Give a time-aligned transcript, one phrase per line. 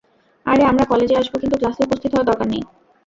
[0.45, 2.63] আরে আমরা কলেজে আসব কিন্তু ক্লাসে উপস্থিত হওয়ার দরকার নেই।